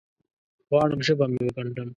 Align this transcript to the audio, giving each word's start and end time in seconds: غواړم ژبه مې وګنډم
غواړم 0.69 0.99
ژبه 1.07 1.25
مې 1.31 1.39
وګنډم 1.45 1.89